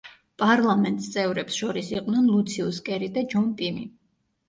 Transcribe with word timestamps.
პარლამენტს 0.43 1.09
წევრებს 1.17 1.59
შორის 1.65 1.93
იყვნენ 1.99 2.33
ლუციუს 2.33 2.83
კერი 2.91 3.15
და 3.19 3.29
ჯონ 3.37 3.51
პიმი. 3.63 3.91